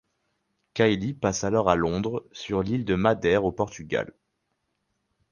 Kylie 0.73 1.13
passe 1.13 1.43
alors 1.43 1.69
à 1.69 1.75
Londres, 1.75 2.25
sur 2.31 2.63
l'île 2.63 2.85
de 2.85 2.95
Madère 2.95 3.45
au 3.45 3.51
Portugal. 3.51 4.15